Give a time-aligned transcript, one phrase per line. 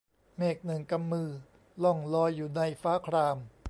[0.37, 1.29] เมฆหนึ่งกำมือ
[1.83, 3.37] ล่องลอยอยู่ในฟ้าคราม